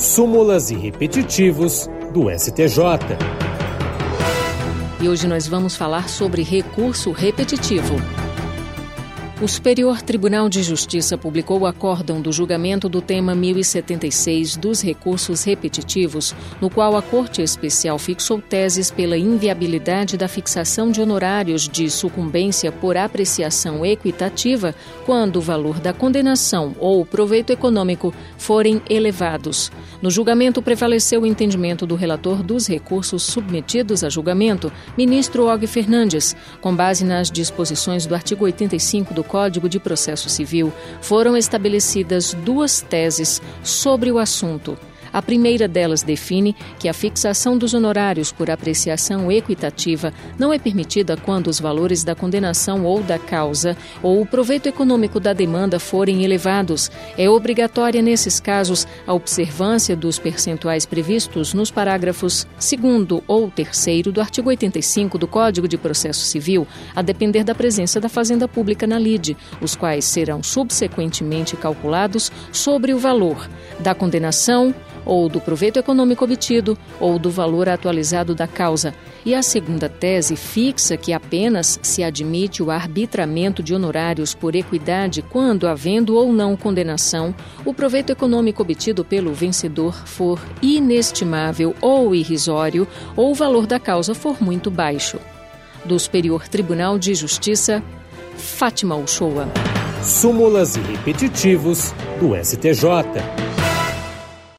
súmulas 0.00 0.70
e 0.70 0.76
repetitivos 0.76 1.88
do 2.12 2.30
STJ. 2.30 3.18
E 5.00 5.08
hoje 5.08 5.28
nós 5.28 5.46
vamos 5.46 5.76
falar 5.76 6.08
sobre 6.08 6.42
recurso 6.42 7.12
repetitivo. 7.12 7.94
O 9.40 9.46
Superior 9.46 10.02
Tribunal 10.02 10.48
de 10.48 10.64
Justiça 10.64 11.16
publicou 11.16 11.60
o 11.60 11.66
acórdão 11.66 12.20
do 12.20 12.32
julgamento 12.32 12.88
do 12.88 13.00
tema 13.00 13.36
1076 13.36 14.56
dos 14.56 14.82
recursos 14.82 15.44
repetitivos, 15.44 16.34
no 16.60 16.68
qual 16.68 16.96
a 16.96 17.02
Corte 17.02 17.40
Especial 17.40 18.00
fixou 18.00 18.42
teses 18.42 18.90
pela 18.90 19.16
inviabilidade 19.16 20.16
da 20.16 20.26
fixação 20.26 20.90
de 20.90 21.00
honorários 21.00 21.68
de 21.68 21.88
sucumbência 21.88 22.72
por 22.72 22.96
apreciação 22.96 23.86
equitativa 23.86 24.74
quando 25.06 25.36
o 25.36 25.40
valor 25.40 25.78
da 25.78 25.92
condenação 25.92 26.74
ou 26.80 27.00
o 27.00 27.06
proveito 27.06 27.52
econômico 27.52 28.12
forem 28.36 28.82
elevados. 28.90 29.70
No 30.02 30.10
julgamento 30.10 30.60
prevaleceu 30.60 31.22
o 31.22 31.26
entendimento 31.26 31.86
do 31.86 31.94
relator 31.94 32.42
dos 32.42 32.66
recursos 32.66 33.22
submetidos 33.22 34.02
a 34.02 34.08
julgamento, 34.08 34.72
ministro 34.96 35.46
Og 35.46 35.64
Fernandes, 35.68 36.34
com 36.60 36.74
base 36.74 37.04
nas 37.04 37.30
disposições 37.30 38.04
do 38.04 38.16
artigo 38.16 38.44
85 38.44 39.14
do 39.14 39.27
Código 39.28 39.68
de 39.68 39.78
Processo 39.78 40.28
Civil, 40.28 40.72
foram 41.00 41.36
estabelecidas 41.36 42.34
duas 42.34 42.80
teses 42.80 43.40
sobre 43.62 44.10
o 44.10 44.18
assunto. 44.18 44.76
A 45.18 45.22
primeira 45.28 45.66
delas 45.66 46.04
define 46.04 46.54
que 46.78 46.88
a 46.88 46.92
fixação 46.92 47.58
dos 47.58 47.74
honorários 47.74 48.30
por 48.30 48.48
apreciação 48.48 49.32
equitativa 49.32 50.14
não 50.38 50.52
é 50.52 50.60
permitida 50.60 51.16
quando 51.16 51.48
os 51.48 51.58
valores 51.58 52.04
da 52.04 52.14
condenação 52.14 52.84
ou 52.84 53.02
da 53.02 53.18
causa 53.18 53.76
ou 54.00 54.22
o 54.22 54.26
proveito 54.26 54.68
econômico 54.68 55.18
da 55.18 55.32
demanda 55.32 55.80
forem 55.80 56.22
elevados. 56.22 56.88
É 57.16 57.28
obrigatória, 57.28 58.00
nesses 58.00 58.38
casos, 58.38 58.86
a 59.08 59.12
observância 59.12 59.96
dos 59.96 60.20
percentuais 60.20 60.86
previstos 60.86 61.52
nos 61.52 61.68
parágrafos 61.68 62.46
2 62.56 63.20
ou 63.26 63.50
3 63.50 64.12
do 64.12 64.20
artigo 64.20 64.50
85 64.50 65.18
do 65.18 65.26
Código 65.26 65.66
de 65.66 65.76
Processo 65.76 66.20
Civil, 66.20 66.64
a 66.94 67.02
depender 67.02 67.42
da 67.42 67.56
presença 67.56 68.00
da 68.00 68.08
Fazenda 68.08 68.46
Pública 68.46 68.86
na 68.86 69.00
lide, 69.00 69.36
os 69.60 69.74
quais 69.74 70.04
serão 70.04 70.44
subsequentemente 70.44 71.56
calculados 71.56 72.30
sobre 72.52 72.94
o 72.94 73.00
valor 73.00 73.50
da 73.80 73.96
condenação 73.96 74.72
ou 75.08 75.26
do 75.26 75.40
proveito 75.40 75.78
econômico 75.78 76.22
obtido, 76.22 76.76
ou 77.00 77.18
do 77.18 77.30
valor 77.30 77.66
atualizado 77.66 78.34
da 78.34 78.46
causa. 78.46 78.94
E 79.24 79.34
a 79.34 79.42
segunda 79.42 79.88
tese 79.88 80.36
fixa 80.36 80.98
que 80.98 81.14
apenas 81.14 81.80
se 81.82 82.04
admite 82.04 82.62
o 82.62 82.70
arbitramento 82.70 83.62
de 83.62 83.74
honorários 83.74 84.34
por 84.34 84.54
equidade 84.54 85.22
quando, 85.22 85.66
havendo 85.66 86.14
ou 86.14 86.30
não 86.30 86.54
condenação, 86.54 87.34
o 87.64 87.72
proveito 87.72 88.12
econômico 88.12 88.62
obtido 88.62 89.02
pelo 89.02 89.32
vencedor 89.32 90.06
for 90.06 90.38
inestimável 90.60 91.74
ou 91.80 92.14
irrisório, 92.14 92.86
ou 93.16 93.30
o 93.30 93.34
valor 93.34 93.66
da 93.66 93.80
causa 93.80 94.14
for 94.14 94.42
muito 94.42 94.70
baixo. 94.70 95.18
Do 95.86 95.98
Superior 95.98 96.46
Tribunal 96.48 96.98
de 96.98 97.14
Justiça, 97.14 97.82
Fátima 98.36 98.94
Uchoa. 98.94 99.48
Súmulas 100.02 100.76
e 100.76 100.80
repetitivos 100.80 101.94
do 102.20 102.36
STJ. 102.36 103.47